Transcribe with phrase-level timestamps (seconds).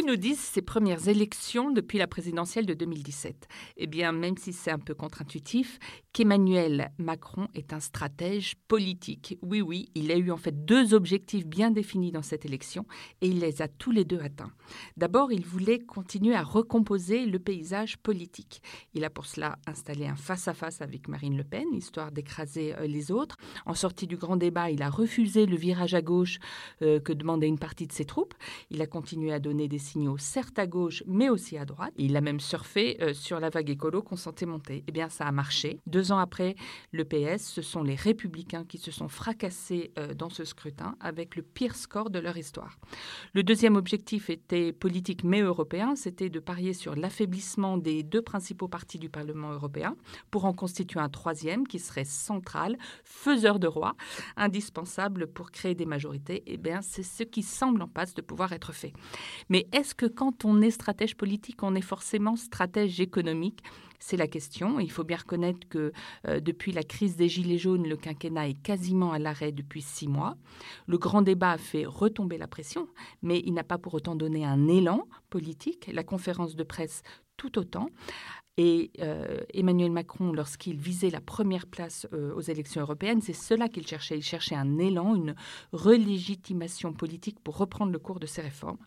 [0.00, 4.70] nous disent ces premières élections depuis la présidentielle de 2017 Eh bien, même si c'est
[4.70, 5.78] un peu contre-intuitif,
[6.12, 9.38] qu'Emmanuel Macron est un stratège politique.
[9.42, 12.86] Oui, oui, il a eu en fait deux objectifs bien définis dans cette élection
[13.20, 14.52] et il les a tous les deux atteints.
[14.96, 18.62] D'abord, il voulait continuer à recomposer le paysage politique.
[18.94, 23.10] Il a pour cela installé un face-à-face avec Marine Le Pen, histoire d'écraser euh, les
[23.12, 23.36] autres.
[23.66, 26.38] En sortie du grand débat, il a refusé le virage à gauche
[26.82, 28.34] euh, que demandait une partie de ses troupes.
[28.70, 31.92] Il a continué à donner des signaux certes à gauche, mais aussi à droite.
[31.96, 34.84] Il a même surfé euh, sur la vague écolo qu'on sentait monter.
[34.86, 35.80] Eh bien, ça a marché.
[35.86, 36.56] Deux ans après
[36.92, 41.36] le PS, ce sont les républicains qui se sont fracassés euh, dans ce scrutin avec
[41.36, 42.78] le pire score de leur histoire.
[43.32, 48.68] Le deuxième objectif était politique mais européen, c'était de parier sur l'affaiblissement des deux principaux
[48.68, 49.96] partis du Parlement européen
[50.30, 53.94] pour en constituer un troisième qui serait central, faiseur de roi,
[54.36, 56.42] indispensable pour créer des majorités.
[56.46, 58.92] Eh bien, c'est ce qui semble en passe de pouvoir être fait.
[59.48, 63.62] Mais est-ce que quand on est stratège politique, on est forcément stratège économique?
[64.06, 64.78] C'est la question.
[64.78, 65.92] Il faut bien reconnaître que
[66.28, 70.06] euh, depuis la crise des Gilets jaunes, le quinquennat est quasiment à l'arrêt depuis six
[70.06, 70.36] mois.
[70.86, 72.86] Le grand débat a fait retomber la pression,
[73.22, 75.90] mais il n'a pas pour autant donné un élan politique.
[75.92, 77.02] La conférence de presse
[77.36, 77.88] tout autant.
[78.58, 83.68] Et euh, Emmanuel Macron, lorsqu'il visait la première place euh, aux élections européennes, c'est cela
[83.68, 84.16] qu'il cherchait.
[84.16, 85.34] Il cherchait un élan, une
[85.72, 88.78] relégitimation politique pour reprendre le cours de ses réformes.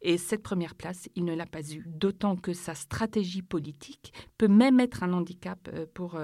[0.00, 1.84] Et cette première place, il ne l'a pas eue.
[1.86, 6.18] D'autant que sa stratégie politique peut même être un handicap euh, pour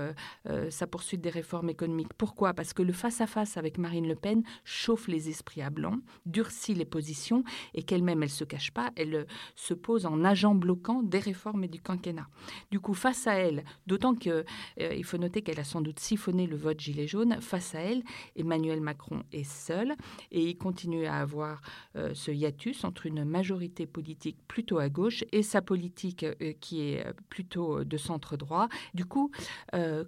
[0.71, 2.13] sa poursuite des réformes économiques.
[2.19, 2.53] Pourquoi?
[2.55, 6.85] Parce que le face-à-face avec Marine Le Pen chauffe les esprits à blanc, durcit les
[6.85, 11.19] positions et qu'elle-même, elle ne se cache pas, elle se pose en agent bloquant des
[11.19, 12.29] réformes et du quinquennat.
[12.71, 14.45] Du face à elle, d'autant qu'il
[14.81, 18.03] euh, faut noter qu'elle a sans doute siphonné le vote gilet jaune, face à elle,
[18.35, 19.95] Emmanuel Macron est seul
[20.31, 21.61] et il continue à avoir
[21.97, 26.83] euh, ce hiatus entre une majorité politique plutôt à gauche et sa politique euh, qui
[26.83, 28.16] est plutôt de centre
[28.95, 29.31] Du coup,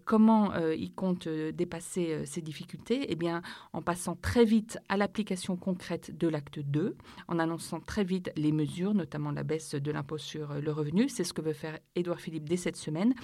[0.05, 3.07] comment il compte dépasser ces difficultés?
[3.11, 3.43] Eh bien,
[3.73, 6.97] en passant très vite à l'application concrète de l'acte 2,
[7.29, 11.09] en annonçant très vite les mesures, notamment la baisse de l'impôt sur le revenu.
[11.09, 13.15] C'est ce que veut faire Édouard Philippe dès cette semaine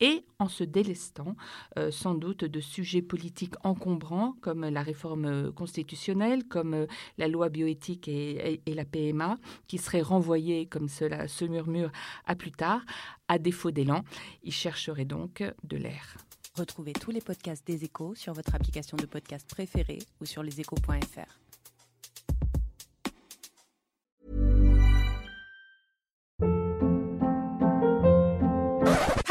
[0.00, 1.36] et en se délestant
[1.78, 6.86] euh, sans doute de sujets politiques encombrants comme la réforme constitutionnelle, comme euh,
[7.18, 11.90] la loi bioéthique et, et, la PMA, qui seraient renvoyés, comme cela se murmure,
[12.26, 12.82] à plus tard.
[13.28, 14.04] À défaut d'élan,
[14.42, 16.16] il chercherait donc de l'air.
[16.54, 21.45] Retrouvez tous les podcasts des échos sur votre application de podcast préférée ou sur leséchos.fr.